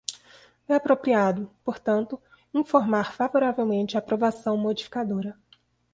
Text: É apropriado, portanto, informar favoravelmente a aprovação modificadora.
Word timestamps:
É 0.67 0.73
apropriado, 0.73 1.47
portanto, 1.63 2.19
informar 2.51 3.13
favoravelmente 3.13 3.95
a 3.95 3.99
aprovação 3.99 4.57
modificadora. 4.57 5.37